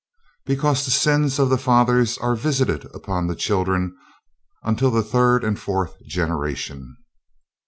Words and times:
"Because 0.47 0.83
the 0.83 0.89
sins 0.89 1.37
of 1.37 1.51
the 1.51 1.59
fathers 1.59 2.17
are 2.17 2.33
visited 2.35 2.85
upon 2.85 3.27
the 3.27 3.35
children 3.35 3.95
unto 4.63 4.89
the 4.89 5.03
third 5.03 5.43
and 5.43 5.59
fourth 5.59 5.93
generation." 6.07 6.97